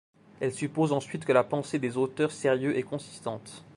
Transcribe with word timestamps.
Elle 0.39 0.51
suppose 0.51 0.93
ensuite 0.93 1.25
que 1.25 1.31
la 1.31 1.43
pensée 1.43 1.77
des 1.77 1.95
auteurs 1.95 2.31
sérieux 2.31 2.75
est 2.75 2.81
consistante. 2.81 3.63